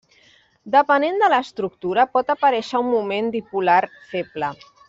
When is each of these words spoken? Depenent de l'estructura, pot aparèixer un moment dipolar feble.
Depenent 0.75 1.19
de 1.23 1.29
l'estructura, 1.33 2.07
pot 2.17 2.33
aparèixer 2.37 2.83
un 2.83 2.91
moment 2.97 3.33
dipolar 3.37 3.81
feble. 4.15 4.55